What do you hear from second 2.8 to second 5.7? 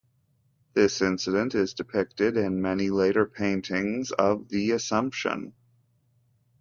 later paintings of the Assumption.